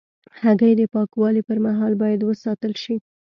[0.41, 2.95] هګۍ د پاکوالي پر مهال باید وساتل شي.